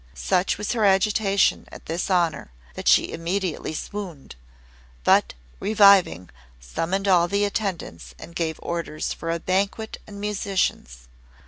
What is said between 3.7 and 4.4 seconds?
swooned;